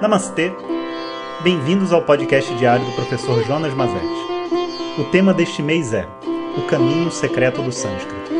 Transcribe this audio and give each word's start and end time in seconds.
Namastê! 0.00 0.52
Bem-vindos 1.42 1.92
ao 1.92 2.02
podcast 2.02 2.52
diário 2.56 2.84
do 2.84 2.92
professor 2.92 3.42
Jonas 3.44 3.72
Mazetti. 3.74 4.04
O 4.98 5.04
tema 5.04 5.32
deste 5.32 5.62
mês 5.62 5.94
é 5.94 6.04
O 6.58 6.66
Caminho 6.66 7.10
Secreto 7.10 7.62
do 7.62 7.70
Sânscrito. 7.70 8.32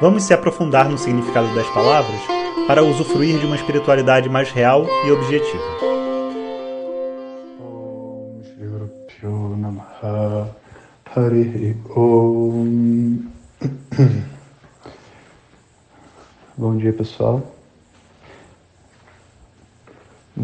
Vamos 0.00 0.22
se 0.22 0.32
aprofundar 0.32 0.88
no 0.88 0.96
significado 0.96 1.52
das 1.54 1.68
palavras 1.70 2.20
para 2.68 2.84
usufruir 2.84 3.40
de 3.40 3.46
uma 3.46 3.56
espiritualidade 3.56 4.28
mais 4.28 4.52
real 4.52 4.86
e 5.04 5.10
objetiva. 5.10 5.64
Bom 16.56 16.76
dia, 16.76 16.92
pessoal. 16.92 17.57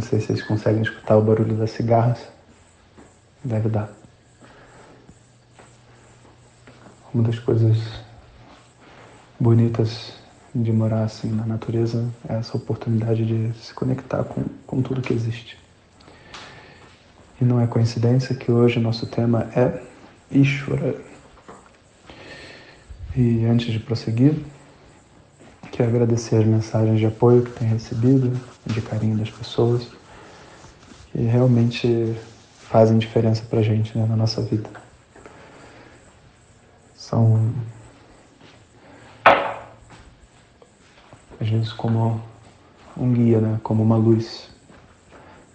Sei 0.05 0.21
se 0.21 0.27
vocês 0.27 0.43
conseguem 0.43 0.83
escutar 0.83 1.17
o 1.17 1.23
barulho 1.23 1.57
das 1.57 1.71
cigarras. 1.71 2.19
Deve 3.43 3.71
dar. 3.71 3.91
Uma 7.13 7.25
das 7.25 7.39
coisas 7.39 7.79
bonitas 9.41 10.13
de 10.55 10.71
morar 10.73 11.05
assim 11.05 11.31
na 11.31 11.47
natureza 11.47 12.07
é 12.29 12.35
essa 12.35 12.57
oportunidade 12.57 13.25
de 13.25 13.59
se 13.59 13.73
conectar 13.73 14.25
com, 14.25 14.45
com 14.67 14.83
tudo 14.83 15.01
que 15.01 15.13
existe. 15.13 15.59
E 17.41 17.45
não 17.45 17.61
é 17.61 17.67
coincidência 17.67 18.35
que 18.35 18.53
hoje 18.53 18.79
nosso 18.79 19.07
tema 19.07 19.49
é 19.57 19.83
Ishvara. 20.31 21.01
E 23.17 23.45
antes 23.47 23.73
de 23.73 23.79
prosseguir, 23.79 24.37
quero 25.75 25.91
agradecer 25.91 26.37
as 26.37 26.47
mensagens 26.47 27.01
de 27.01 27.07
apoio 27.07 27.43
que 27.43 27.51
tenho 27.51 27.73
recebido, 27.73 28.41
de 28.65 28.81
carinho 28.81 29.19
das 29.19 29.29
pessoas, 29.29 29.89
que 31.11 31.19
realmente 31.19 32.15
fazem 32.71 32.97
diferença 32.97 33.43
para 33.51 33.59
a 33.59 33.63
gente 33.63 33.99
né, 33.99 34.07
na 34.07 34.15
nossa 34.15 34.41
vida. 34.41 34.71
São, 36.95 37.53
às 41.41 41.49
vezes, 41.49 41.73
como 41.73 42.23
um 42.97 43.13
guia, 43.13 43.41
né, 43.41 43.59
como 43.65 43.83
uma 43.83 43.97
luz, 43.97 44.49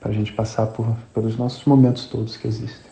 para 0.02 0.12
a 0.12 0.14
gente 0.14 0.34
passar 0.34 0.67
por, 0.67 0.97
pelos 1.14 1.38
nossos 1.38 1.64
momentos 1.64 2.08
todos 2.08 2.36
que 2.36 2.45
existem. 2.45 2.92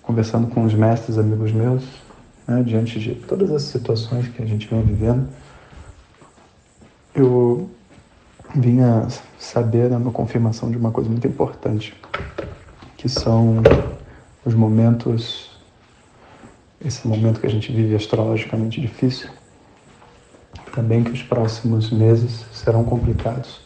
Conversando 0.00 0.46
com 0.46 0.62
os 0.62 0.74
mestres, 0.74 1.18
amigos 1.18 1.50
meus, 1.50 1.82
né, 2.50 2.64
diante 2.64 2.98
de 2.98 3.14
todas 3.14 3.52
as 3.52 3.62
situações 3.62 4.26
que 4.26 4.42
a 4.42 4.46
gente 4.46 4.66
vem 4.66 4.82
vivendo, 4.82 5.28
eu 7.14 7.70
vinha 8.56 9.06
saber 9.38 9.88
na 9.88 10.00
minha 10.00 10.10
confirmação 10.10 10.68
de 10.68 10.76
uma 10.76 10.90
coisa 10.90 11.08
muito 11.08 11.28
importante, 11.28 11.94
que 12.96 13.08
são 13.08 13.62
os 14.44 14.52
momentos, 14.52 15.52
esse 16.84 17.06
momento 17.06 17.40
que 17.40 17.46
a 17.46 17.50
gente 17.50 17.70
vive 17.70 17.94
astrologicamente 17.94 18.80
difícil, 18.80 19.30
também 20.74 21.04
que 21.04 21.12
os 21.12 21.22
próximos 21.22 21.92
meses 21.92 22.46
serão 22.52 22.82
complicados, 22.82 23.60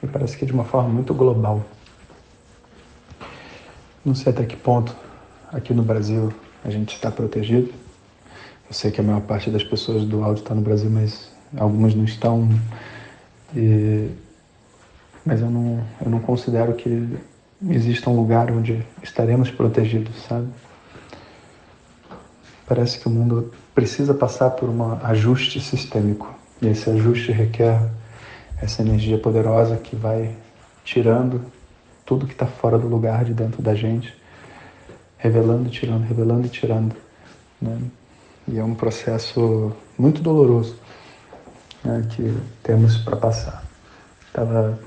e 0.00 0.06
parece 0.06 0.36
que 0.36 0.46
de 0.46 0.52
uma 0.52 0.64
forma 0.64 0.90
muito 0.90 1.12
global. 1.12 1.64
Não 4.04 4.14
sei 4.14 4.32
até 4.32 4.44
que 4.44 4.56
ponto 4.56 4.94
aqui 5.52 5.74
no 5.74 5.82
Brasil 5.82 6.32
a 6.64 6.70
gente 6.70 6.94
está 6.94 7.10
protegido. 7.10 7.81
Eu 8.72 8.74
sei 8.74 8.90
que 8.90 9.02
a 9.02 9.04
maior 9.04 9.20
parte 9.20 9.50
das 9.50 9.62
pessoas 9.62 10.02
do 10.06 10.24
áudio 10.24 10.44
está 10.44 10.54
no 10.54 10.62
Brasil, 10.62 10.88
mas 10.88 11.30
algumas 11.58 11.94
não 11.94 12.04
estão. 12.04 12.48
E, 13.54 14.08
mas 15.26 15.42
eu 15.42 15.50
não, 15.50 15.84
eu 16.02 16.10
não 16.10 16.18
considero 16.20 16.72
que 16.72 17.06
exista 17.68 18.08
um 18.08 18.16
lugar 18.16 18.50
onde 18.50 18.82
estaremos 19.02 19.50
protegidos, 19.50 20.16
sabe? 20.22 20.48
Parece 22.66 22.98
que 22.98 23.06
o 23.08 23.10
mundo 23.10 23.52
precisa 23.74 24.14
passar 24.14 24.52
por 24.52 24.70
um 24.70 24.94
ajuste 25.04 25.60
sistêmico. 25.60 26.34
E 26.62 26.68
esse 26.68 26.88
ajuste 26.88 27.30
requer 27.30 27.78
essa 28.56 28.80
energia 28.80 29.18
poderosa 29.18 29.76
que 29.76 29.94
vai 29.94 30.34
tirando 30.82 31.42
tudo 32.06 32.26
que 32.26 32.32
está 32.32 32.46
fora 32.46 32.78
do 32.78 32.88
lugar 32.88 33.22
de 33.22 33.34
dentro 33.34 33.60
da 33.60 33.74
gente, 33.74 34.16
revelando, 35.18 35.68
tirando, 35.68 36.04
revelando 36.04 36.46
e 36.46 36.48
tirando. 36.48 36.96
Né? 37.60 37.78
E 38.48 38.58
é 38.58 38.64
um 38.64 38.74
processo 38.74 39.72
muito 39.98 40.20
doloroso 40.22 40.76
né, 41.84 42.06
que 42.10 42.36
temos 42.62 42.96
para 42.98 43.16
passar. 43.16 43.64
Estava 44.26 44.78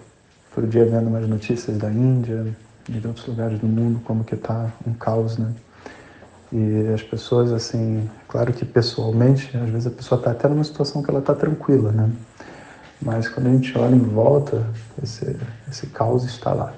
por 0.53 0.65
dia 0.67 0.85
vendo 0.85 1.07
umas 1.07 1.27
notícias 1.27 1.77
da 1.77 1.89
Índia 1.89 2.55
e 2.89 2.93
de 2.93 3.07
outros 3.07 3.25
lugares 3.27 3.59
do 3.59 3.67
mundo 3.67 3.99
como 4.05 4.23
que 4.23 4.35
está 4.35 4.71
um 4.85 4.93
caos, 4.93 5.37
né? 5.37 5.53
E 6.51 6.93
as 6.93 7.01
pessoas, 7.01 7.51
assim, 7.51 8.09
claro 8.27 8.53
que 8.53 8.63
pessoalmente, 8.63 9.55
às 9.57 9.69
vezes 9.69 9.87
a 9.87 9.91
pessoa 9.91 10.19
está 10.19 10.31
até 10.31 10.47
numa 10.47 10.63
situação 10.63 11.03
que 11.03 11.09
ela 11.09 11.19
está 11.19 11.33
tranquila, 11.33 11.91
né? 11.91 12.09
Mas 13.01 13.27
quando 13.27 13.47
a 13.47 13.51
gente 13.51 13.77
olha 13.77 13.95
em 13.95 13.99
volta, 13.99 14.65
esse, 15.03 15.35
esse 15.69 15.87
caos 15.87 16.23
está 16.23 16.53
lá. 16.53 16.73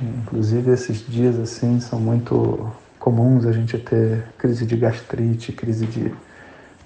Inclusive 0.00 0.70
esses 0.70 1.04
dias, 1.06 1.38
assim, 1.38 1.80
são 1.80 2.00
muito 2.00 2.72
comuns 3.08 3.46
a 3.46 3.52
gente 3.52 3.78
ter 3.78 4.22
crise 4.36 4.66
de 4.66 4.76
gastrite, 4.76 5.50
crise 5.50 5.86
de 5.86 6.14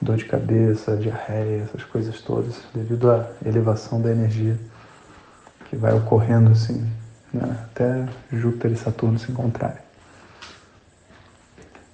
dor 0.01 0.17
de 0.17 0.25
cabeça, 0.25 0.97
diarreia, 0.97 1.65
essas 1.65 1.83
coisas 1.83 2.21
todas, 2.21 2.63
devido 2.73 3.11
à 3.11 3.29
elevação 3.45 4.01
da 4.01 4.13
energia 4.13 4.57
que 5.69 5.75
vai 5.75 5.93
ocorrendo 5.93 6.53
assim, 6.53 6.89
né, 7.35 7.59
até 7.65 8.07
Júpiter 8.31 8.71
e 8.71 8.77
Saturno 8.77 9.19
se 9.19 9.33
encontrarem. 9.33 9.83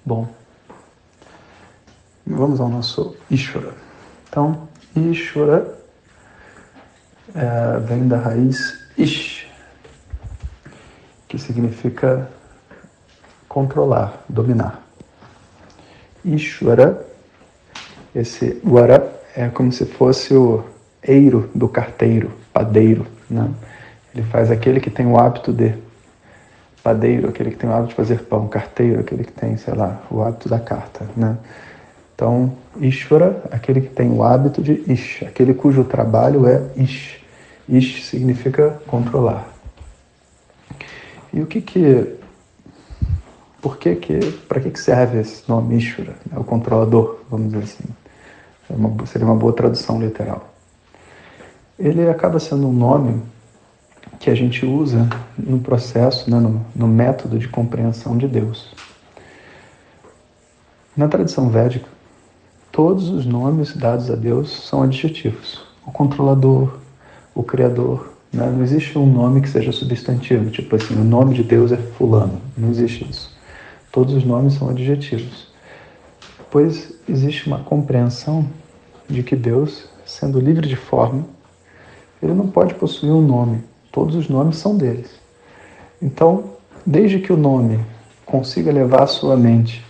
Bom, 0.05 0.27
vamos 2.27 2.59
ao 2.59 2.69
nosso 2.69 3.15
Ishvara. 3.31 3.73
Então, 4.29 4.69
Ishvara 4.95 5.75
é, 7.33 7.79
vem 7.79 8.07
da 8.07 8.19
raiz 8.19 8.79
Ish, 8.95 9.47
que 11.27 11.39
significa 11.39 12.29
controlar, 13.59 14.23
dominar. 14.29 14.81
Ishvara 16.23 17.05
esse 18.15 18.59
guará 18.65 19.03
é 19.35 19.47
como 19.49 19.71
se 19.71 19.85
fosse 19.85 20.33
o 20.33 20.63
eiro 21.03 21.49
do 21.53 21.67
carteiro, 21.67 22.31
padeiro. 22.53 23.05
Né? 23.29 23.49
Ele 24.13 24.23
faz 24.23 24.49
aquele 24.49 24.79
que 24.79 24.89
tem 24.89 25.05
o 25.05 25.17
hábito 25.17 25.51
de 25.51 25.75
padeiro, 26.81 27.29
aquele 27.29 27.51
que 27.51 27.57
tem 27.57 27.69
o 27.69 27.73
hábito 27.73 27.89
de 27.89 27.95
fazer 27.95 28.23
pão, 28.23 28.47
carteiro, 28.47 29.01
aquele 29.01 29.23
que 29.23 29.31
tem, 29.31 29.57
sei 29.57 29.73
lá, 29.73 30.01
o 30.09 30.21
hábito 30.23 30.47
da 30.47 30.59
carta. 30.59 31.05
Né? 31.15 31.37
Então, 32.15 32.53
Ishvara, 32.79 33.43
aquele 33.51 33.81
que 33.81 33.89
tem 33.89 34.09
o 34.09 34.23
hábito 34.23 34.61
de 34.61 34.83
Ish, 34.87 35.23
aquele 35.23 35.53
cujo 35.53 35.83
trabalho 35.83 36.47
é 36.47 36.61
Ish. 36.77 37.19
Ish 37.67 38.05
significa 38.05 38.79
controlar. 38.87 39.47
E 41.31 41.41
o 41.41 41.45
que 41.45 41.61
que 41.61 42.17
por 43.61 43.77
que 43.77 43.95
que, 43.95 44.19
para 44.47 44.59
que, 44.59 44.71
que 44.71 44.79
serve 44.79 45.19
esse 45.19 45.47
nome 45.49 45.77
Ishvara? 45.77 46.15
É 46.33 46.39
o 46.39 46.43
controlador, 46.43 47.19
vamos 47.29 47.51
dizer 47.51 47.63
assim. 47.63 47.83
É 48.69 48.73
uma, 48.73 49.05
seria 49.05 49.27
uma 49.27 49.35
boa 49.35 49.53
tradução 49.53 49.99
literal. 50.01 50.53
Ele 51.77 52.07
acaba 52.09 52.39
sendo 52.39 52.67
um 52.67 52.73
nome 52.73 53.21
que 54.19 54.29
a 54.29 54.35
gente 54.35 54.65
usa 54.65 55.07
no 55.37 55.59
processo, 55.59 56.29
né, 56.29 56.39
no, 56.39 56.65
no 56.75 56.87
método 56.87 57.39
de 57.39 57.47
compreensão 57.47 58.17
de 58.17 58.27
Deus. 58.27 58.73
Na 60.95 61.07
tradição 61.07 61.49
védica, 61.49 61.87
todos 62.71 63.09
os 63.09 63.25
nomes 63.25 63.75
dados 63.75 64.11
a 64.11 64.15
Deus 64.15 64.67
são 64.67 64.83
adjetivos. 64.83 65.63
O 65.85 65.91
controlador, 65.91 66.77
o 67.33 67.43
criador. 67.43 68.13
Né? 68.31 68.45
Não 68.45 68.61
existe 68.61 68.97
um 68.97 69.05
nome 69.05 69.41
que 69.41 69.49
seja 69.49 69.71
substantivo, 69.71 70.49
tipo 70.49 70.75
assim, 70.75 70.95
o 70.95 71.03
nome 71.03 71.33
de 71.33 71.43
Deus 71.43 71.71
é 71.71 71.77
fulano. 71.77 72.41
Não 72.57 72.69
existe 72.69 73.09
isso. 73.09 73.38
Todos 73.91 74.13
os 74.13 74.23
nomes 74.23 74.53
são 74.53 74.69
adjetivos. 74.69 75.47
Pois 76.51 76.93
existe 77.07 77.47
uma 77.47 77.59
compreensão 77.59 78.47
de 79.07 79.23
que 79.23 79.35
Deus, 79.35 79.89
sendo 80.05 80.39
livre 80.39 80.67
de 80.67 80.75
forma, 80.75 81.25
ele 82.21 82.33
não 82.33 82.47
pode 82.47 82.75
possuir 82.75 83.11
um 83.11 83.21
nome. 83.21 83.63
Todos 83.91 84.15
os 84.15 84.27
nomes 84.27 84.57
são 84.57 84.77
deles. 84.77 85.19
Então, 86.01 86.51
desde 86.85 87.19
que 87.19 87.33
o 87.33 87.37
nome 87.37 87.79
consiga 88.25 88.71
levar 88.71 89.03
a 89.03 89.07
sua 89.07 89.35
mente 89.35 89.83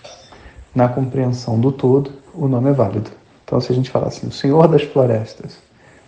na 0.74 0.88
compreensão 0.88 1.60
do 1.60 1.72
todo, 1.72 2.12
o 2.34 2.48
nome 2.48 2.70
é 2.70 2.74
válido. 2.74 3.12
Então, 3.44 3.60
se 3.60 3.72
a 3.72 3.76
gente 3.76 3.90
falar 3.90 4.08
assim, 4.08 4.28
o 4.28 4.32
Senhor 4.32 4.68
das 4.68 4.84
Florestas, 4.84 5.58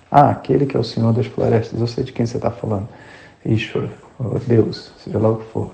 ah, 0.09 0.29
aquele 0.29 0.65
que 0.65 0.77
é 0.77 0.79
o 0.79 0.83
Senhor 0.83 1.11
das 1.11 1.25
Florestas, 1.25 1.79
eu 1.79 1.87
sei 1.87 2.03
de 2.03 2.13
quem 2.13 2.25
você 2.25 2.37
está 2.37 2.51
falando, 2.51 2.87
Ishvara, 3.45 3.89
Deus, 4.45 4.91
seja 5.03 5.17
lá 5.17 5.29
o 5.29 5.37
que 5.37 5.45
for. 5.45 5.71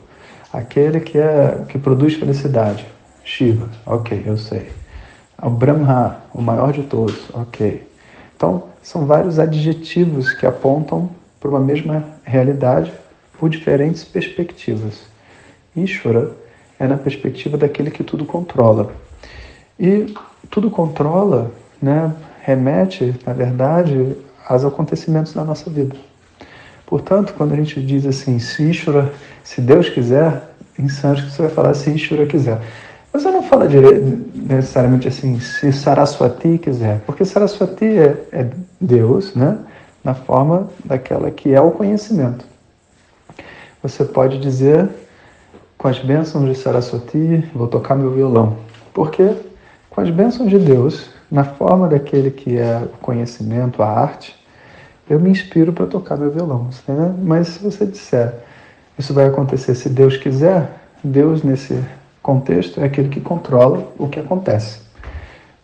Aquele 0.57 0.99
que, 0.99 1.19
é, 1.19 1.65
que 1.69 1.77
produz 1.77 2.15
felicidade. 2.15 2.83
Shiva, 3.23 3.69
ok, 3.85 4.23
eu 4.25 4.37
sei. 4.39 4.71
O 5.39 5.51
Brahma, 5.51 6.17
o 6.33 6.41
maior 6.41 6.73
de 6.73 6.81
todos, 6.81 7.29
ok. 7.31 7.87
Então, 8.35 8.63
são 8.81 9.05
vários 9.05 9.37
adjetivos 9.37 10.33
que 10.33 10.47
apontam 10.47 11.11
por 11.39 11.51
uma 11.51 11.59
mesma 11.59 12.03
realidade 12.23 12.91
por 13.37 13.51
diferentes 13.51 14.03
perspectivas. 14.03 15.03
Ishvara 15.75 16.31
é 16.79 16.87
na 16.87 16.97
perspectiva 16.97 17.55
daquele 17.55 17.91
que 17.91 18.03
tudo 18.03 18.25
controla. 18.25 18.91
E 19.79 20.11
tudo 20.49 20.71
controla, 20.71 21.51
né, 21.79 22.11
remete, 22.41 23.13
na 23.23 23.33
verdade, 23.33 24.15
aos 24.47 24.65
acontecimentos 24.65 25.33
da 25.33 25.43
nossa 25.43 25.69
vida. 25.69 25.95
Portanto, 26.87 27.33
quando 27.37 27.53
a 27.53 27.55
gente 27.55 27.79
diz 27.85 28.05
assim, 28.07 28.39
se 28.39 28.63
Ishvara, 28.63 29.13
se 29.43 29.61
Deus 29.61 29.89
quiser, 29.89 30.49
em 30.79 30.89
sânscrito 30.89 31.31
você 31.33 31.43
vai 31.43 31.51
falar 31.51 31.73
se 31.75 31.91
Ishvara 31.91 32.25
quiser. 32.25 32.59
Você 33.13 33.29
não 33.29 33.43
fala 33.43 33.65
necessariamente 34.33 35.07
assim, 35.07 35.39
se 35.39 35.71
Saraswati 35.71 36.57
quiser, 36.57 37.01
porque 37.05 37.25
Saraswati 37.25 37.85
é, 37.85 38.27
é 38.31 38.47
Deus, 38.79 39.35
né? 39.35 39.59
na 40.07 40.13
forma 40.13 40.69
daquela 40.85 41.29
que 41.29 41.53
é 41.53 41.59
o 41.59 41.71
conhecimento. 41.71 42.45
Você 43.83 44.05
pode 44.05 44.39
dizer, 44.39 44.89
com 45.77 45.89
as 45.89 45.99
bênçãos 45.99 46.47
de 46.47 46.55
Saraswati, 46.55 47.43
vou 47.53 47.67
tocar 47.67 47.93
meu 47.95 48.11
violão. 48.11 48.55
Porque 48.93 49.35
com 49.89 49.99
as 49.99 50.09
bênçãos 50.09 50.49
de 50.49 50.59
Deus, 50.59 51.09
na 51.29 51.43
forma 51.43 51.89
daquele 51.89 52.31
que 52.31 52.57
é 52.57 52.77
o 52.77 52.97
conhecimento, 52.99 53.83
a 53.83 53.89
arte, 53.89 54.33
eu 55.09 55.19
me 55.19 55.29
inspiro 55.29 55.71
para 55.71 55.85
tocar 55.85 56.17
meu 56.17 56.31
violão. 56.31 56.69
Né? 56.87 57.15
Mas 57.23 57.49
se 57.49 57.63
você 57.63 57.85
disser, 57.85 58.33
isso 58.97 59.13
vai 59.13 59.25
acontecer 59.25 59.75
se 59.75 59.89
Deus 59.89 60.17
quiser, 60.17 60.69
Deus 61.03 61.43
nesse 61.43 61.79
contexto 62.21 62.81
é 62.81 62.85
aquele 62.85 63.09
que 63.09 63.21
controla 63.21 63.87
o 63.97 64.07
que 64.07 64.19
acontece. 64.19 64.79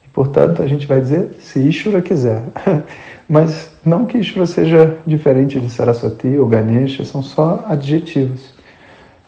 E, 0.05 0.07
portanto, 0.09 0.61
a 0.61 0.67
gente 0.67 0.87
vai 0.87 1.01
dizer 1.01 1.35
se 1.39 1.59
Ishvara 1.59 2.01
quiser. 2.01 2.43
Mas 3.27 3.71
não 3.85 4.05
que 4.05 4.17
Ishvara 4.17 4.45
seja 4.45 4.97
diferente 5.05 5.59
de 5.59 5.69
Saraswati 5.69 6.37
ou 6.37 6.47
Ganesha, 6.47 7.03
são 7.03 7.21
só 7.21 7.65
adjetivos. 7.67 8.53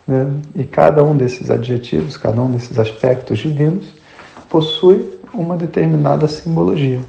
Né? 0.08 0.32
E 0.56 0.64
cada 0.64 1.04
um 1.04 1.18
desses 1.18 1.50
adjetivos, 1.50 2.16
cada 2.16 2.42
um 2.42 2.52
desses 2.52 2.78
aspectos 2.78 3.40
divinos, 3.40 3.88
possui 4.50 5.20
uma 5.34 5.58
determinada 5.58 6.28
simbologia. 6.28 7.02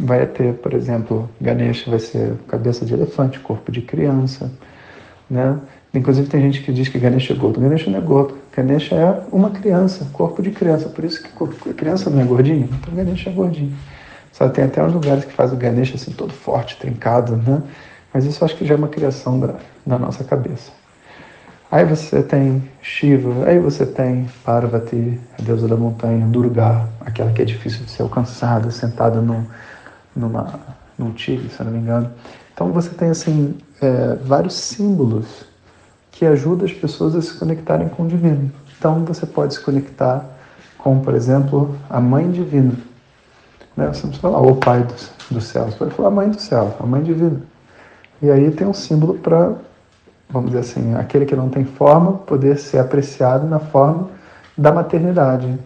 Vai 0.00 0.26
ter, 0.26 0.54
por 0.54 0.74
exemplo, 0.74 1.28
Ganesha 1.40 1.90
vai 1.90 1.98
ser 1.98 2.34
cabeça 2.46 2.86
de 2.86 2.94
elefante, 2.94 3.40
corpo 3.40 3.72
de 3.72 3.82
criança. 3.82 4.50
Né? 5.28 5.58
Inclusive 5.92 6.28
tem 6.28 6.40
gente 6.40 6.62
que 6.62 6.72
diz 6.72 6.88
que 6.88 6.98
Ganesha 6.98 7.32
é 7.32 7.36
gordo. 7.36 7.60
Ganesha 7.60 7.90
não 7.90 7.98
é 7.98 8.02
gordo. 8.02 8.38
Ganesha 8.54 8.94
é 8.94 9.22
uma 9.32 9.50
criança, 9.50 10.06
corpo 10.12 10.42
de 10.42 10.50
criança. 10.50 10.88
Por 10.88 11.04
isso 11.04 11.22
que 11.22 11.74
criança 11.74 12.10
não 12.10 12.20
é 12.20 12.24
gordinho. 12.24 12.68
Então 12.80 12.94
Ganesha 12.94 13.30
é 13.30 13.32
gordinho. 13.32 13.74
Só 14.32 14.48
tem 14.48 14.64
até 14.64 14.82
uns 14.82 14.92
lugares 14.92 15.24
que 15.24 15.32
faz 15.32 15.52
o 15.52 15.56
Ganesha 15.56 15.96
assim 15.96 16.12
todo 16.12 16.32
forte, 16.32 16.78
trincado, 16.78 17.36
né? 17.36 17.62
Mas 18.12 18.24
isso 18.24 18.44
acho 18.44 18.56
que 18.56 18.64
já 18.64 18.74
é 18.74 18.76
uma 18.76 18.88
criação 18.88 19.38
da, 19.40 19.56
da 19.84 19.98
nossa 19.98 20.22
cabeça. 20.22 20.70
Aí 21.70 21.84
você 21.84 22.22
tem 22.22 22.62
Shiva, 22.80 23.46
aí 23.46 23.58
você 23.58 23.84
tem 23.84 24.26
Parvati, 24.42 25.20
a 25.38 25.42
deusa 25.42 25.68
da 25.68 25.76
montanha, 25.76 26.24
Durga, 26.26 26.88
aquela 27.00 27.30
que 27.30 27.42
é 27.42 27.44
difícil 27.44 27.84
de 27.84 27.90
ser 27.90 28.02
alcançada, 28.02 28.70
sentada 28.70 29.20
num, 29.20 29.44
numa, 30.18 30.60
num 30.98 31.12
tigre, 31.12 31.48
se 31.48 31.60
eu 31.60 31.66
não 31.66 31.72
me 31.72 31.78
engano. 31.78 32.10
Então 32.52 32.72
você 32.72 32.90
tem 32.90 33.10
assim 33.10 33.56
é, 33.80 34.16
vários 34.16 34.54
símbolos 34.54 35.44
que 36.10 36.26
ajudam 36.26 36.66
as 36.66 36.72
pessoas 36.72 37.14
a 37.14 37.22
se 37.22 37.34
conectarem 37.34 37.88
com 37.88 38.02
o 38.02 38.08
divino. 38.08 38.50
Então 38.76 39.04
você 39.04 39.24
pode 39.24 39.54
se 39.54 39.60
conectar 39.60 40.24
com, 40.76 41.00
por 41.00 41.14
exemplo, 41.14 41.76
a 41.88 42.00
Mãe 42.00 42.30
Divina. 42.30 42.74
Né? 43.76 43.86
Você 43.86 44.02
não 44.02 44.10
precisa 44.10 44.20
falar 44.20 44.40
o 44.40 44.56
Pai 44.56 44.82
do, 44.82 44.94
do 45.34 45.40
céu, 45.40 45.66
você 45.66 45.76
pode 45.76 45.94
falar 45.94 46.08
a 46.08 46.12
Mãe 46.12 46.30
do 46.30 46.40
céu, 46.40 46.74
a 46.80 46.86
Mãe 46.86 47.02
Divina. 47.02 47.40
E 48.20 48.30
aí 48.30 48.50
tem 48.50 48.66
um 48.66 48.74
símbolo 48.74 49.14
para, 49.14 49.54
vamos 50.28 50.50
dizer 50.50 50.60
assim, 50.60 50.94
aquele 50.96 51.24
que 51.24 51.36
não 51.36 51.48
tem 51.48 51.64
forma 51.64 52.14
poder 52.14 52.58
ser 52.58 52.78
apreciado 52.78 53.46
na 53.46 53.60
forma 53.60 54.10
da 54.56 54.72
maternidade 54.72 55.56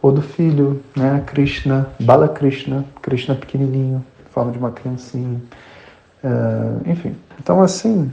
ou 0.00 0.12
do 0.12 0.22
filho, 0.22 0.82
né? 0.96 1.22
Krishna, 1.26 1.88
Bala 2.00 2.28
Krishna, 2.28 2.84
Krishna 3.02 3.34
pequenininho, 3.34 4.04
forma 4.30 4.52
de 4.52 4.58
uma 4.58 4.70
criancinha. 4.70 5.40
É, 6.22 6.90
enfim, 6.90 7.16
então 7.40 7.60
assim, 7.62 8.10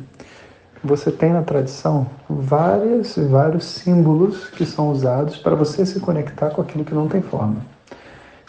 você 0.83 1.11
tem 1.11 1.33
na 1.33 1.41
tradição 1.41 2.07
vários 2.29 3.17
e 3.17 3.21
vários 3.21 3.65
símbolos 3.65 4.49
que 4.49 4.65
são 4.65 4.91
usados 4.91 5.37
para 5.37 5.55
você 5.55 5.85
se 5.85 5.99
conectar 5.99 6.51
com 6.51 6.61
aquilo 6.61 6.85
que 6.85 6.93
não 6.93 7.07
tem 7.07 7.21
forma. 7.21 7.57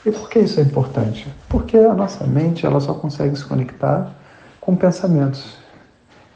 E 0.05 0.11
por 0.13 0.29
que 0.29 0.39
isso 0.39 0.61
é 0.61 0.63
importante? 0.63 1.27
Porque 1.49 1.77
a 1.77 1.95
nossa 1.95 2.27
mente 2.27 2.65
ela 2.65 2.79
só 2.79 2.95
consegue 2.95 3.35
se 3.37 3.45
conectar 3.45 4.13
com 4.61 4.77
pensamentos. 4.77 5.57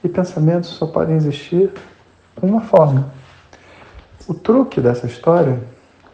E 0.03 0.09
pensamentos 0.09 0.71
só 0.71 0.87
podem 0.87 1.17
existir 1.17 1.71
com 2.35 2.47
uma 2.47 2.63
forma. 2.63 3.13
O 4.27 4.35
truque 4.35 4.81
dessa 4.81 5.07
história 5.07 5.61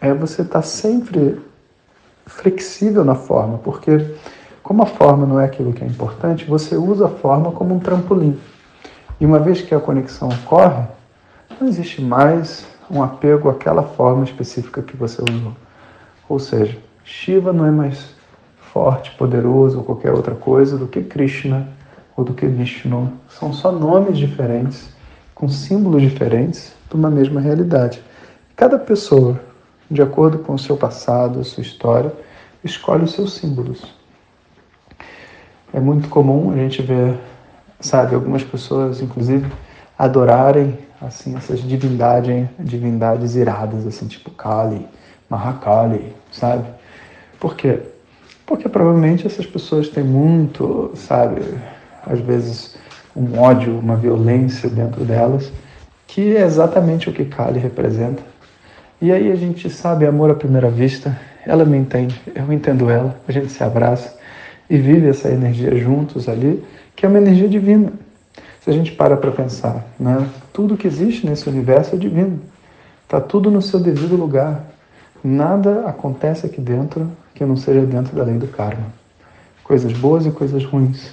é 0.07 0.15
você 0.15 0.43
estar 0.43 0.63
sempre 0.63 1.41
flexível 2.27 3.05
na 3.05 3.15
forma, 3.15 3.59
porque 3.59 4.15
como 4.63 4.83
a 4.83 4.87
forma 4.87 5.27
não 5.27 5.41
é 5.41 5.45
aquilo 5.45 5.73
que 5.73 5.85
é 5.85 5.87
importante, 5.87 6.45
você 6.45 6.77
usa 6.77 7.07
a 7.07 7.09
forma 7.09 7.53
como 7.53 7.75
um 7.75 7.79
trampolim. 7.79 8.39
E 9.21 9.25
uma 9.25 9.39
vez 9.39 9.63
que 9.63 9.75
a 9.75 9.81
conexão 9.81 10.29
ocorre, 10.29 10.85
não 11.61 11.69
existe 11.69 12.03
mais 12.03 12.67
um 12.91 13.03
apego 13.03 13.49
àquela 13.49 13.83
forma 13.83 14.25
específica 14.25 14.83
que 14.83 14.97
você 14.97 15.23
usou. 15.23 15.53
Ou 16.29 16.39
seja, 16.39 16.77
Shiva 17.05 17.53
não 17.53 17.65
é 17.65 17.71
mais 17.71 18.15
forte, 18.73 19.13
poderoso 19.13 19.79
ou 19.79 19.85
qualquer 19.85 20.13
outra 20.13 20.35
coisa 20.35 20.77
do 20.77 20.87
que 20.87 21.03
Krishna 21.03 21.69
ou 22.17 22.25
do 22.25 22.35
que 22.35 22.47
Vishnu. 22.47 23.13
São 23.29 23.53
só 23.53 23.71
nomes 23.71 24.19
diferentes, 24.19 24.89
com 25.35 25.49
símbolos 25.49 26.03
diferentes 26.03 26.75
de 26.91 26.97
uma 26.97 27.11
mesma 27.11 27.41
realidade. 27.41 28.03
Cada 28.57 28.79
pessoa, 28.79 29.39
de 29.91 30.03
acordo 30.03 30.39
com 30.39 30.55
o 30.55 30.59
seu 30.59 30.77
passado, 30.77 31.41
a 31.41 31.45
sua 31.45 31.63
história, 31.63 32.13
escolhe 32.65 33.05
os 33.05 33.13
seus 33.13 33.35
símbolos. 33.35 33.95
É 35.73 35.81
muito 35.81 36.09
comum 36.09 36.53
a 36.53 36.57
gente 36.57 36.83
ver, 36.83 37.19
sabe, 37.81 38.15
algumas 38.15 38.43
pessoas, 38.43 39.01
inclusive, 39.01 39.47
adorarem 39.99 40.79
assim 41.01 41.37
essas 41.37 41.61
divindades, 41.61 42.49
divindades 42.59 43.35
iradas, 43.35 43.87
assim, 43.87 44.07
tipo 44.07 44.31
Kali, 44.31 44.87
Mahakali, 45.29 46.15
sabe? 46.33 46.65
Por 47.39 47.55
quê? 47.55 47.81
Porque 48.47 48.69
provavelmente 48.69 49.27
essas 49.27 49.47
pessoas 49.47 49.89
têm 49.89 50.05
muito, 50.05 50.93
sabe, 50.95 51.43
às 52.07 52.21
vezes 52.21 52.77
um 53.15 53.39
ódio, 53.39 53.79
uma 53.79 53.97
violência 53.97 54.69
dentro 54.69 55.05
delas, 55.05 55.51
que 56.07 56.37
é 56.37 56.43
exatamente 56.43 57.09
o 57.09 57.13
que 57.13 57.25
Kali 57.25 57.59
representa. 57.59 58.23
E 59.01 59.13
aí 59.13 59.31
a 59.31 59.37
gente 59.37 59.69
sabe 59.69 60.07
amor 60.07 60.31
à 60.31 60.35
primeira 60.35 60.71
vista, 60.71 61.19
ela 61.45 61.65
me 61.65 61.77
entende, 61.77 62.21
eu 62.35 62.51
entendo 62.51 62.89
ela, 62.89 63.15
a 63.29 63.33
gente 63.33 63.53
se 63.53 63.63
abraça 63.63 64.17
e 64.71 64.79
vive 64.79 65.09
essa 65.09 65.29
energia 65.29 65.77
juntos 65.77 66.29
ali, 66.29 66.65
que 66.95 67.05
é 67.05 67.09
uma 67.09 67.19
energia 67.19 67.49
divina. 67.49 67.93
Se 68.61 68.71
a 68.71 68.73
gente 68.73 68.93
para 68.93 69.17
para 69.17 69.31
pensar, 69.31 69.87
né? 70.01 70.27
tudo 70.53 70.77
que 70.77 70.87
existe 70.87 71.27
nesse 71.27 71.49
universo 71.49 71.95
é 71.95 71.99
divino. 71.99 72.41
Está 73.05 73.21
tudo 73.21 73.51
no 73.51 73.63
seu 73.63 73.79
devido 73.79 74.17
lugar. 74.17 74.65
Nada 75.23 75.87
acontece 75.87 76.47
aqui 76.47 76.61
dentro 76.61 77.09
que 77.35 77.45
não 77.45 77.57
seja 77.57 77.83
dentro 77.83 78.17
da 78.17 78.25
lei 78.25 78.39
do 78.39 78.49
karma. 78.49 78.87
Coisas 79.63 79.93
boas 79.93 80.27
e 80.27 80.31
coisas 80.31 80.65
ruins 80.65 81.13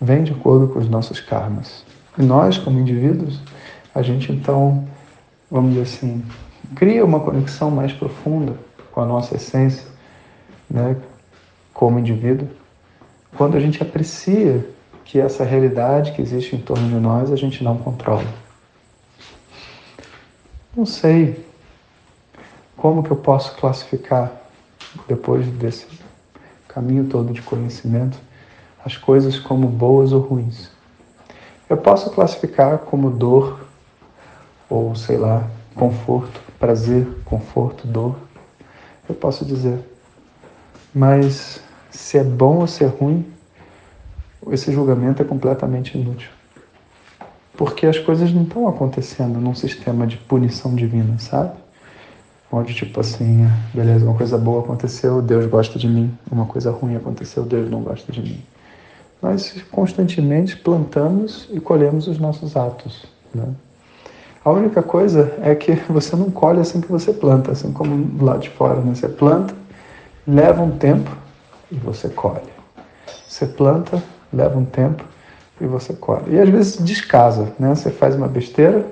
vêm 0.00 0.22
de 0.22 0.32
acordo 0.32 0.68
com 0.68 0.78
os 0.78 0.88
nossos 0.88 1.20
karmas. 1.20 1.84
E 2.16 2.22
nós, 2.22 2.56
como 2.56 2.78
indivíduos, 2.78 3.40
a 3.94 4.02
gente 4.02 4.32
então, 4.32 4.84
vamos 5.50 5.70
dizer 5.70 5.82
assim, 5.82 6.22
cria 6.74 7.04
uma 7.04 7.20
conexão 7.20 7.70
mais 7.70 7.92
profunda 7.92 8.54
com 8.92 9.00
a 9.00 9.06
nossa 9.06 9.36
essência, 9.36 9.86
né, 10.68 10.96
como 11.72 11.98
indivíduo, 11.98 12.48
quando 13.36 13.56
a 13.56 13.60
gente 13.60 13.82
aprecia 13.82 14.68
que 15.04 15.18
essa 15.18 15.44
realidade 15.44 16.12
que 16.12 16.20
existe 16.20 16.54
em 16.54 16.60
torno 16.60 16.88
de 16.88 16.96
nós 16.96 17.32
a 17.32 17.36
gente 17.36 17.62
não 17.64 17.78
controla. 17.78 18.26
Não 20.76 20.84
sei 20.84 21.44
como 22.76 23.02
que 23.02 23.10
eu 23.10 23.16
posso 23.16 23.56
classificar 23.56 24.30
depois 25.06 25.46
desse 25.46 25.86
caminho 26.68 27.04
todo 27.04 27.32
de 27.32 27.42
conhecimento, 27.42 28.18
as 28.84 28.96
coisas 28.96 29.38
como 29.38 29.66
boas 29.66 30.12
ou 30.12 30.20
ruins. 30.20 30.70
Eu 31.68 31.76
posso 31.76 32.10
classificar 32.10 32.78
como 32.78 33.10
dor, 33.10 33.60
ou 34.70 34.94
sei 34.94 35.16
lá, 35.16 35.48
conforto, 35.74 36.40
prazer, 36.58 37.06
conforto, 37.24 37.86
dor. 37.86 38.16
Eu 39.08 39.14
posso 39.14 39.44
dizer. 39.44 39.78
Mas 40.94 41.60
se 41.90 42.18
é 42.18 42.24
bom 42.24 42.58
ou 42.58 42.66
se 42.66 42.84
é 42.84 42.86
ruim, 42.86 43.26
esse 44.50 44.72
julgamento 44.72 45.22
é 45.22 45.24
completamente 45.24 45.96
inútil. 45.96 46.30
Porque 47.56 47.86
as 47.86 47.98
coisas 47.98 48.32
não 48.32 48.42
estão 48.42 48.68
acontecendo 48.68 49.40
num 49.40 49.54
sistema 49.54 50.06
de 50.06 50.16
punição 50.16 50.74
divina, 50.74 51.18
sabe? 51.18 51.52
onde 52.50 52.74
tipo 52.74 52.98
assim, 53.00 53.46
beleza, 53.74 54.04
uma 54.04 54.14
coisa 54.14 54.38
boa 54.38 54.62
aconteceu, 54.62 55.20
Deus 55.20 55.46
gosta 55.46 55.78
de 55.78 55.88
mim, 55.88 56.16
uma 56.30 56.46
coisa 56.46 56.70
ruim 56.70 56.96
aconteceu, 56.96 57.44
Deus 57.44 57.70
não 57.70 57.82
gosta 57.82 58.10
de 58.10 58.22
mim. 58.22 58.42
Nós 59.20 59.62
constantemente 59.70 60.56
plantamos 60.56 61.48
e 61.50 61.60
colhemos 61.60 62.06
os 62.06 62.18
nossos 62.18 62.56
atos. 62.56 63.04
Né? 63.34 63.44
A 64.48 64.50
única 64.50 64.82
coisa 64.82 65.30
é 65.42 65.54
que 65.54 65.74
você 65.90 66.16
não 66.16 66.30
colhe 66.30 66.58
assim 66.58 66.80
que 66.80 66.90
você 66.90 67.12
planta, 67.12 67.52
assim 67.52 67.70
como 67.70 68.24
lado 68.24 68.40
de 68.40 68.48
fora. 68.48 68.80
Né? 68.80 68.94
Você 68.94 69.06
planta, 69.06 69.52
leva 70.26 70.62
um 70.62 70.70
tempo 70.70 71.14
e 71.70 71.74
você 71.74 72.08
colhe. 72.08 72.48
Você 73.28 73.44
planta, 73.44 74.02
leva 74.32 74.58
um 74.58 74.64
tempo 74.64 75.04
e 75.60 75.66
você 75.66 75.92
colhe. 75.92 76.34
E 76.34 76.38
às 76.40 76.48
vezes 76.48 76.78
descasa, 76.78 77.52
né? 77.58 77.74
Você 77.74 77.90
faz 77.90 78.14
uma 78.14 78.26
besteira, 78.26 78.86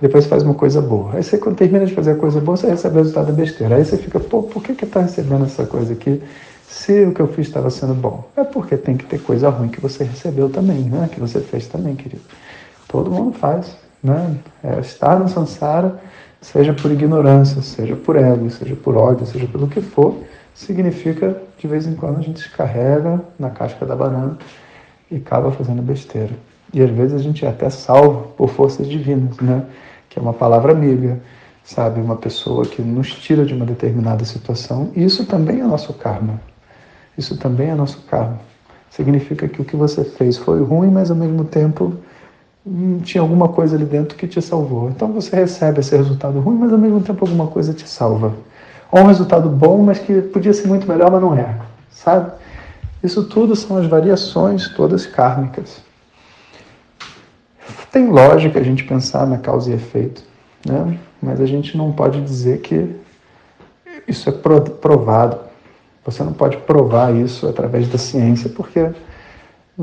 depois 0.00 0.24
faz 0.24 0.42
uma 0.42 0.54
coisa 0.54 0.80
boa. 0.80 1.16
Aí 1.16 1.22
você, 1.22 1.36
quando 1.36 1.56
termina 1.56 1.84
de 1.84 1.92
fazer 1.94 2.12
a 2.12 2.16
coisa 2.16 2.40
boa, 2.40 2.56
você 2.56 2.70
recebe 2.70 2.96
o 2.96 2.98
resultado 3.00 3.26
da 3.26 3.32
besteira. 3.32 3.76
Aí 3.76 3.84
você 3.84 3.98
fica, 3.98 4.18
pô, 4.18 4.44
por 4.44 4.62
que 4.62 4.74
que 4.74 4.86
está 4.86 5.02
recebendo 5.02 5.44
essa 5.44 5.66
coisa 5.66 5.92
aqui 5.92 6.22
se 6.66 7.04
o 7.04 7.12
que 7.12 7.20
eu 7.20 7.28
fiz 7.28 7.46
estava 7.46 7.68
sendo 7.68 7.92
bom? 7.92 8.24
É 8.34 8.42
porque 8.42 8.74
tem 8.78 8.96
que 8.96 9.04
ter 9.04 9.20
coisa 9.20 9.50
ruim 9.50 9.68
que 9.68 9.82
você 9.82 10.02
recebeu 10.02 10.48
também, 10.48 10.80
né? 10.80 11.10
Que 11.12 11.20
você 11.20 11.40
fez 11.40 11.66
também, 11.66 11.94
querido. 11.94 12.22
Todo 12.88 13.10
mundo 13.10 13.36
faz, 13.36 13.76
né? 14.02 14.36
É, 14.62 14.80
estar 14.80 15.18
no 15.18 15.28
samsara, 15.28 16.00
seja 16.40 16.72
por 16.72 16.90
ignorância, 16.90 17.60
seja 17.62 17.96
por 17.96 18.16
ego, 18.16 18.48
seja 18.50 18.76
por 18.76 18.96
ódio, 18.96 19.26
seja 19.26 19.46
pelo 19.46 19.68
que 19.68 19.80
for, 19.80 20.22
significa 20.54 21.36
de 21.58 21.66
vez 21.66 21.86
em 21.86 21.94
quando 21.94 22.18
a 22.18 22.22
gente 22.22 22.36
descarrega 22.36 23.20
na 23.38 23.50
casca 23.50 23.84
da 23.84 23.96
banana 23.96 24.36
e 25.10 25.16
acaba 25.16 25.50
fazendo 25.50 25.82
besteira. 25.82 26.32
E 26.72 26.82
às 26.82 26.90
vezes 26.90 27.14
a 27.14 27.22
gente 27.22 27.44
é 27.44 27.48
até 27.48 27.70
salvo 27.70 28.32
por 28.36 28.48
forças 28.50 28.86
divinas, 28.86 29.36
né? 29.38 29.64
Que 30.08 30.18
é 30.18 30.22
uma 30.22 30.34
palavra 30.34 30.72
amiga, 30.72 31.18
sabe? 31.64 32.00
Uma 32.00 32.16
pessoa 32.16 32.64
que 32.64 32.82
nos 32.82 33.14
tira 33.14 33.44
de 33.44 33.54
uma 33.54 33.64
determinada 33.64 34.24
situação. 34.24 34.90
E 34.94 35.02
isso 35.02 35.24
também 35.24 35.60
é 35.60 35.64
nosso 35.64 35.94
karma. 35.94 36.40
Isso 37.16 37.36
também 37.38 37.70
é 37.70 37.74
nosso 37.74 38.02
karma. 38.02 38.38
Significa 38.90 39.48
que 39.48 39.62
o 39.62 39.64
que 39.64 39.76
você 39.76 40.04
fez 40.04 40.36
foi 40.36 40.62
ruim, 40.62 40.90
mas 40.90 41.10
ao 41.10 41.16
mesmo 41.16 41.44
tempo 41.44 41.96
tinha 43.02 43.22
alguma 43.22 43.48
coisa 43.48 43.76
ali 43.76 43.84
dentro 43.84 44.16
que 44.16 44.26
te 44.26 44.40
salvou. 44.42 44.90
Então 44.90 45.12
você 45.12 45.34
recebe 45.34 45.80
esse 45.80 45.96
resultado 45.96 46.38
ruim, 46.40 46.56
mas 46.56 46.72
ao 46.72 46.78
mesmo 46.78 47.00
tempo 47.00 47.24
alguma 47.24 47.46
coisa 47.46 47.72
te 47.72 47.88
salva. 47.88 48.34
Ou 48.90 49.00
um 49.00 49.06
resultado 49.06 49.48
bom, 49.48 49.82
mas 49.82 49.98
que 49.98 50.20
podia 50.22 50.52
ser 50.52 50.68
muito 50.68 50.88
melhor, 50.88 51.10
mas 51.10 51.20
não 51.20 51.34
é. 51.34 51.56
Sabe? 51.90 52.32
Isso 53.02 53.24
tudo 53.24 53.54
são 53.54 53.76
as 53.76 53.86
variações 53.86 54.68
todas 54.68 55.06
kármicas. 55.06 55.82
Tem 57.92 58.08
lógica 58.08 58.58
a 58.58 58.62
gente 58.62 58.84
pensar 58.84 59.26
na 59.26 59.38
causa 59.38 59.70
e 59.70 59.74
efeito, 59.74 60.22
né? 60.64 60.98
mas 61.22 61.40
a 61.40 61.46
gente 61.46 61.76
não 61.76 61.92
pode 61.92 62.20
dizer 62.20 62.60
que 62.60 62.94
isso 64.06 64.28
é 64.28 64.32
provado. 64.32 65.38
Você 66.04 66.22
não 66.22 66.32
pode 66.32 66.56
provar 66.58 67.14
isso 67.14 67.46
através 67.46 67.88
da 67.88 67.98
ciência, 67.98 68.50
porque 68.50 68.90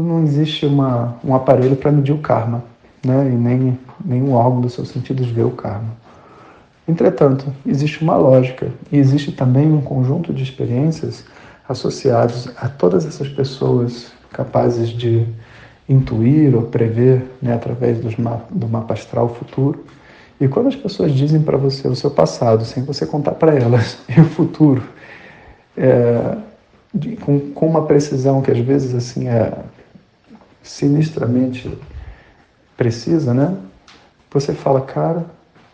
não 0.02 0.24
existe 0.24 0.66
uma, 0.66 1.16
um 1.24 1.34
aparelho 1.34 1.76
para 1.76 1.92
medir 1.92 2.12
o 2.12 2.18
karma, 2.18 2.64
né? 3.04 3.28
e 3.28 3.36
nem 3.36 3.80
nenhum 4.04 4.34
órgão 4.34 4.62
dos 4.62 4.74
seus 4.74 4.90
sentidos 4.90 5.28
vê 5.28 5.44
o 5.44 5.52
karma. 5.52 5.90
Entretanto, 6.88 7.46
existe 7.66 8.04
uma 8.04 8.16
lógica 8.16 8.68
e 8.92 8.98
existe 8.98 9.32
também 9.32 9.72
um 9.72 9.82
conjunto 9.82 10.34
de 10.34 10.44
experiências 10.44 11.24
associados 11.68 12.50
a 12.58 12.68
todas 12.68 13.06
essas 13.06 13.28
pessoas 13.28 14.12
capazes 14.32 14.90
de 14.90 15.26
intuir 15.88 16.56
ou 16.56 16.64
prever 16.64 17.24
né, 17.42 17.54
através 17.54 17.98
mapa, 18.18 18.46
do 18.52 18.68
mapa 18.68 18.94
astral 18.94 19.30
futuro. 19.30 19.84
E 20.40 20.48
quando 20.48 20.68
as 20.68 20.76
pessoas 20.76 21.14
dizem 21.14 21.42
para 21.42 21.58
você 21.58 21.88
o 21.88 21.96
seu 21.96 22.12
passado, 22.12 22.66
sem 22.66 22.84
você 22.84 23.06
contar 23.06 23.32
para 23.32 23.56
elas, 23.56 23.98
e 24.10 24.20
o 24.20 24.26
futuro, 24.26 24.84
é, 25.78 26.38
de, 26.94 27.16
com, 27.16 27.40
com 27.52 27.68
uma 27.68 27.86
precisão 27.86 28.42
que 28.42 28.52
às 28.52 28.60
vezes 28.60 28.94
assim 28.94 29.28
é 29.28 29.54
sinistramente 30.66 31.78
precisa, 32.76 33.34
né? 33.34 33.56
Você 34.32 34.54
fala, 34.54 34.82
cara, 34.82 35.26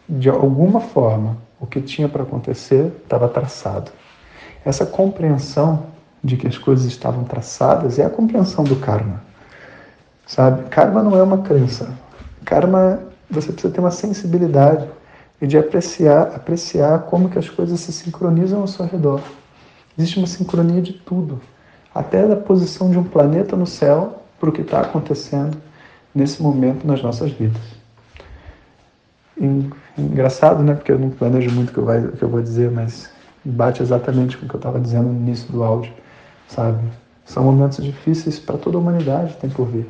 de 0.07 0.29
alguma 0.29 0.81
forma, 0.81 1.37
o 1.59 1.65
que 1.65 1.81
tinha 1.81 2.07
para 2.07 2.23
acontecer 2.23 2.91
estava 3.01 3.27
traçado. 3.27 3.91
Essa 4.63 4.85
compreensão 4.85 5.87
de 6.23 6.37
que 6.37 6.47
as 6.47 6.57
coisas 6.57 6.85
estavam 6.85 7.23
traçadas 7.23 7.97
é 7.97 8.05
a 8.05 8.09
compreensão 8.09 8.63
do 8.63 8.75
karma. 8.75 9.23
Sabe? 10.27 10.69
Karma 10.69 11.01
não 11.01 11.17
é 11.17 11.23
uma 11.23 11.39
crença. 11.39 11.91
Karma, 12.45 12.99
você 13.29 13.51
precisa 13.51 13.73
ter 13.73 13.79
uma 13.79 13.91
sensibilidade 13.91 14.87
e 15.41 15.47
de 15.47 15.57
apreciar, 15.57 16.33
apreciar 16.35 16.99
como 17.03 17.29
que 17.29 17.39
as 17.39 17.49
coisas 17.49 17.79
se 17.79 17.91
sincronizam 17.91 18.61
ao 18.61 18.67
seu 18.67 18.85
redor. 18.85 19.21
Existe 19.97 20.19
uma 20.19 20.27
sincronia 20.27 20.81
de 20.81 20.93
tudo, 20.93 21.41
até 21.93 22.27
da 22.27 22.35
posição 22.35 22.91
de 22.91 22.99
um 22.99 23.03
planeta 23.03 23.55
no 23.55 23.65
céu 23.65 24.20
para 24.41 24.49
o 24.49 24.51
que 24.51 24.61
está 24.61 24.81
acontecendo 24.81 25.55
nesse 26.13 26.41
momento 26.41 26.85
nas 26.85 27.01
nossas 27.03 27.31
vidas. 27.31 27.61
Engraçado, 29.97 30.63
né? 30.63 30.73
Porque 30.73 30.91
eu 30.91 30.97
não 30.97 31.11
planejo 31.11 31.51
muito 31.51 31.69
o 31.69 32.11
que, 32.17 32.23
eu 32.23 32.27
vou 32.27 32.41
dizer, 32.41 32.71
mas 32.71 33.09
bate 33.45 33.83
exatamente 33.83 34.35
com 34.37 34.45
o 34.47 34.49
que 34.49 34.55
eu 34.55 34.59
estava 34.59 34.79
dizendo 34.79 35.09
no 35.09 35.19
início 35.19 35.51
do 35.51 35.63
áudio, 35.63 35.93
sabe? 36.47 36.79
São 37.23 37.43
momentos 37.43 37.83
difíceis 37.83 38.39
para 38.39 38.57
toda 38.57 38.77
a 38.77 38.81
humanidade 38.81 39.37
tem 39.37 39.49
por 39.49 39.67
vir. 39.67 39.87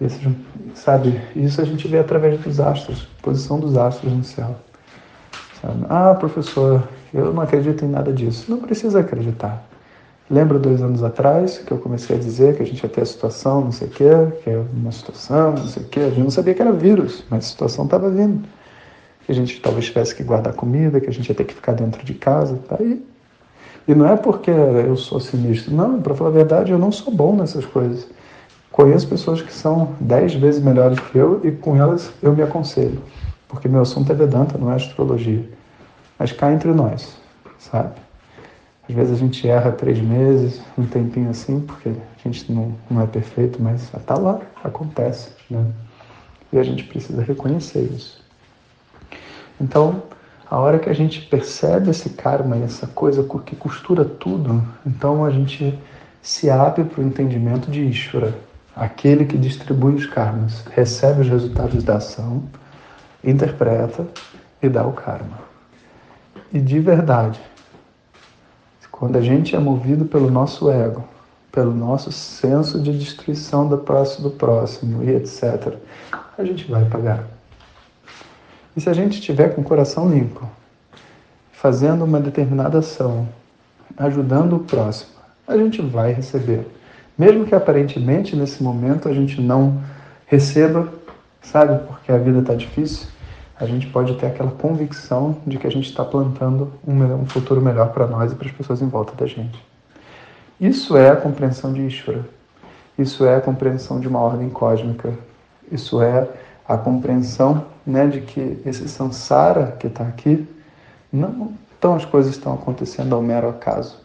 Esses, 0.00 0.20
sabe? 0.74 1.20
Isso 1.36 1.60
a 1.60 1.64
gente 1.64 1.86
vê 1.86 1.98
através 1.98 2.40
dos 2.40 2.60
astros, 2.60 3.08
posição 3.20 3.58
dos 3.58 3.76
astros 3.76 4.12
no 4.12 4.24
céu. 4.24 4.56
Sabe? 5.60 5.84
Ah, 5.88 6.14
professor, 6.14 6.88
eu 7.12 7.32
não 7.32 7.42
acredito 7.42 7.84
em 7.84 7.88
nada 7.88 8.12
disso. 8.12 8.50
Não 8.50 8.58
precisa 8.58 9.00
acreditar. 9.00 9.64
Lembra 10.30 10.58
dois 10.58 10.80
anos 10.80 11.02
atrás 11.02 11.58
que 11.58 11.72
eu 11.72 11.78
comecei 11.78 12.16
a 12.16 12.18
dizer 12.18 12.56
que 12.56 12.62
a 12.62 12.66
gente 12.66 12.82
ia 12.82 12.88
ter 12.88 13.02
a 13.02 13.06
situação, 13.06 13.60
não 13.60 13.72
sei 13.72 13.88
o 13.88 13.90
quê, 13.90 14.10
que 14.42 14.50
é 14.50 14.64
uma 14.72 14.92
situação, 14.92 15.52
não 15.52 15.66
sei 15.66 15.82
o 15.82 15.86
quê. 15.86 16.00
A 16.00 16.08
gente 16.08 16.20
não 16.20 16.30
sabia 16.30 16.54
que 16.54 16.62
era 16.62 16.72
vírus, 16.72 17.24
mas 17.28 17.44
a 17.44 17.48
situação 17.48 17.84
estava 17.84 18.08
vindo 18.08 18.42
que 19.24 19.32
a 19.32 19.34
gente 19.34 19.60
talvez 19.60 19.86
tivesse 19.86 20.14
que 20.14 20.22
guardar 20.22 20.52
comida, 20.54 21.00
que 21.00 21.08
a 21.08 21.12
gente 21.12 21.28
ia 21.28 21.34
ter 21.34 21.44
que 21.44 21.54
ficar 21.54 21.72
dentro 21.72 22.04
de 22.04 22.14
casa. 22.14 22.58
Tá 22.68 22.76
aí. 22.80 23.04
E 23.86 23.94
não 23.94 24.06
é 24.06 24.16
porque 24.16 24.50
eu 24.50 24.96
sou 24.96 25.20
sinistro. 25.20 25.74
Não, 25.74 26.00
para 26.00 26.14
falar 26.14 26.30
a 26.30 26.32
verdade, 26.32 26.72
eu 26.72 26.78
não 26.78 26.92
sou 26.92 27.12
bom 27.12 27.34
nessas 27.34 27.64
coisas. 27.64 28.06
Conheço 28.70 29.08
pessoas 29.08 29.42
que 29.42 29.52
são 29.52 29.94
dez 30.00 30.34
vezes 30.34 30.62
melhores 30.62 30.98
que 30.98 31.18
eu 31.18 31.40
e 31.44 31.50
com 31.50 31.76
elas 31.76 32.10
eu 32.22 32.34
me 32.34 32.42
aconselho. 32.42 33.02
Porque 33.48 33.68
meu 33.68 33.82
assunto 33.82 34.10
é 34.10 34.14
Vedanta, 34.14 34.56
não 34.56 34.72
é 34.72 34.76
astrologia. 34.76 35.46
Mas 36.18 36.32
cá 36.32 36.52
entre 36.52 36.72
nós, 36.72 37.16
sabe? 37.58 38.01
Às 38.92 38.96
vezes 38.96 39.14
a 39.14 39.16
gente 39.16 39.48
erra 39.48 39.72
três 39.72 39.98
meses, 39.98 40.60
um 40.76 40.84
tempinho 40.84 41.30
assim, 41.30 41.60
porque 41.60 41.88
a 41.88 42.28
gente 42.28 42.52
não, 42.52 42.74
não 42.90 43.00
é 43.00 43.06
perfeito, 43.06 43.58
mas 43.58 43.84
está 43.84 44.18
lá, 44.18 44.38
acontece, 44.62 45.30
né? 45.48 45.64
E 46.52 46.58
a 46.58 46.62
gente 46.62 46.84
precisa 46.84 47.22
reconhecer 47.22 47.80
isso. 47.84 48.22
Então, 49.58 50.02
a 50.50 50.58
hora 50.58 50.78
que 50.78 50.90
a 50.90 50.92
gente 50.92 51.22
percebe 51.22 51.88
esse 51.88 52.10
karma 52.10 52.54
e 52.58 52.64
essa 52.64 52.86
coisa 52.86 53.26
que 53.46 53.56
costura 53.56 54.04
tudo, 54.04 54.62
então 54.84 55.24
a 55.24 55.30
gente 55.30 55.78
se 56.20 56.50
abre 56.50 56.84
para 56.84 57.00
o 57.00 57.06
entendimento 57.06 57.70
de 57.70 57.80
Ishvara, 57.80 58.34
aquele 58.76 59.24
que 59.24 59.38
distribui 59.38 59.94
os 59.94 60.04
karmas, 60.04 60.66
recebe 60.76 61.22
os 61.22 61.28
resultados 61.30 61.82
da 61.82 61.96
ação, 61.96 62.42
interpreta 63.24 64.06
e 64.62 64.68
dá 64.68 64.86
o 64.86 64.92
karma. 64.92 65.40
E 66.52 66.60
de 66.60 66.78
verdade, 66.78 67.40
quando 69.02 69.16
a 69.16 69.20
gente 69.20 69.56
é 69.56 69.58
movido 69.58 70.04
pelo 70.04 70.30
nosso 70.30 70.70
ego, 70.70 71.02
pelo 71.50 71.74
nosso 71.74 72.12
senso 72.12 72.80
de 72.80 72.96
destruição 72.96 73.68
do 73.68 73.76
próximo, 73.76 74.28
do 74.28 74.36
próximo 74.36 75.02
e 75.02 75.10
etc., 75.10 75.74
a 76.38 76.44
gente 76.44 76.70
vai 76.70 76.84
pagar. 76.84 77.24
E 78.76 78.80
se 78.80 78.88
a 78.88 78.92
gente 78.92 79.14
estiver 79.14 79.56
com 79.56 79.60
o 79.60 79.64
coração 79.64 80.08
limpo, 80.08 80.48
fazendo 81.50 82.04
uma 82.04 82.20
determinada 82.20 82.78
ação, 82.78 83.26
ajudando 83.96 84.54
o 84.54 84.60
próximo, 84.60 85.10
a 85.48 85.56
gente 85.56 85.82
vai 85.82 86.12
receber. 86.12 86.64
Mesmo 87.18 87.44
que 87.44 87.56
aparentemente 87.56 88.36
nesse 88.36 88.62
momento 88.62 89.08
a 89.08 89.12
gente 89.12 89.40
não 89.40 89.82
receba, 90.26 90.88
sabe, 91.40 91.84
porque 91.88 92.12
a 92.12 92.18
vida 92.18 92.38
está 92.38 92.54
difícil, 92.54 93.08
a 93.62 93.66
gente 93.66 93.86
pode 93.86 94.14
ter 94.16 94.26
aquela 94.26 94.50
convicção 94.50 95.36
de 95.46 95.56
que 95.56 95.68
a 95.68 95.70
gente 95.70 95.88
está 95.88 96.04
plantando 96.04 96.72
um, 96.84 97.24
futuro 97.26 97.60
melhor 97.60 97.92
para 97.92 98.08
nós 98.08 98.32
e 98.32 98.34
para 98.34 98.48
as 98.48 98.52
pessoas 98.52 98.82
em 98.82 98.88
volta 98.88 99.14
da 99.14 99.24
gente. 99.24 99.64
Isso 100.60 100.96
é 100.96 101.10
a 101.10 101.16
compreensão 101.16 101.72
de 101.72 101.80
Ishvara. 101.82 102.24
Isso 102.98 103.24
é 103.24 103.36
a 103.36 103.40
compreensão 103.40 104.00
de 104.00 104.08
uma 104.08 104.18
ordem 104.18 104.50
cósmica. 104.50 105.16
Isso 105.70 106.02
é 106.02 106.28
a 106.66 106.76
compreensão 106.76 107.64
né, 107.86 108.08
de 108.08 108.22
que 108.22 108.60
esse 108.66 108.88
samsara 108.88 109.76
que 109.78 109.86
está 109.86 110.08
aqui, 110.08 110.44
não 111.12 111.52
então 111.78 111.94
as 111.94 112.04
coisas 112.04 112.34
estão 112.34 112.54
acontecendo 112.54 113.14
ao 113.14 113.22
mero 113.22 113.48
acaso. 113.48 113.96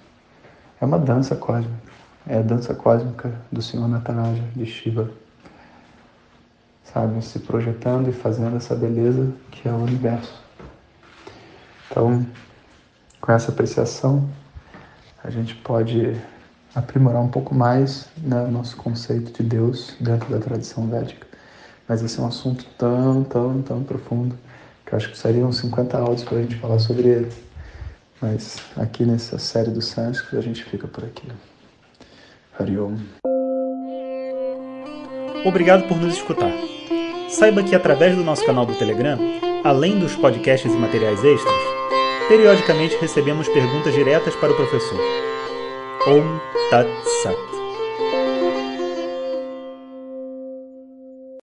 É 0.80 0.86
uma 0.86 1.00
dança 1.00 1.36
cósmica. 1.36 1.74
É 2.28 2.38
a 2.38 2.42
dança 2.44 2.76
cósmica 2.76 3.32
do 3.52 3.62
Senhor 3.62 3.88
Nataraja, 3.88 4.44
de 4.56 4.68
Shiva. 4.68 5.10
Sabe, 6.94 7.24
se 7.24 7.40
projetando 7.40 8.10
e 8.10 8.14
fazendo 8.14 8.58
essa 8.58 8.76
beleza 8.76 9.32
que 9.52 9.68
é 9.68 9.72
o 9.72 9.78
universo. 9.78 10.42
Então, 11.90 12.26
com 13.20 13.32
essa 13.32 13.52
apreciação, 13.52 14.28
a 15.24 15.30
gente 15.30 15.56
pode 15.56 16.16
aprimorar 16.74 17.22
um 17.22 17.28
pouco 17.28 17.54
mais 17.54 18.08
né, 18.18 18.42
o 18.42 18.52
nosso 18.52 18.78
conceito 18.78 19.32
de 19.32 19.48
Deus 19.48 19.96
dentro 20.00 20.30
da 20.30 20.40
tradição 20.40 20.88
védica. 20.88 21.28
Mas 21.88 22.04
esse 22.04 22.20
é 22.20 22.24
um 22.24 22.28
assunto 22.28 22.66
tão, 22.78 23.24
tão, 23.24 23.62
tão 23.62 23.84
profundo 23.84 24.38
que 24.86 24.94
eu 24.94 24.98
acho 24.98 25.10
que 25.10 25.18
seriam 25.18 25.52
50 25.52 25.98
áudios 25.98 26.24
para 26.24 26.38
a 26.38 26.42
gente 26.42 26.56
falar 26.56 26.80
sobre 26.80 27.08
ele. 27.08 27.32
Mas 28.22 28.58
aqui 28.76 29.06
nessa 29.06 29.38
série 29.38 29.72
do 29.72 29.82
sânscrito 29.82 30.38
a 30.38 30.42
gente 30.42 30.64
fica 30.64 30.88
por 30.88 31.04
aqui. 31.04 31.28
Hariom. 32.60 32.98
Obrigado 35.46 35.88
por 35.88 35.98
nos 35.98 36.16
escutar. 36.16 36.77
Saiba 37.38 37.62
que 37.62 37.76
através 37.76 38.16
do 38.16 38.24
nosso 38.24 38.44
canal 38.44 38.66
do 38.66 38.74
Telegram, 38.74 39.20
além 39.64 40.00
dos 40.00 40.16
podcasts 40.16 40.74
e 40.74 40.76
materiais 40.76 41.24
extras, 41.24 41.54
periodicamente 42.28 42.98
recebemos 43.00 43.48
perguntas 43.48 43.94
diretas 43.94 44.36
para 44.38 44.52
o 44.52 44.56
professor. 44.56 45.00
Om 46.08 46.40
Tat 46.72 46.90
Sat. 47.22 47.57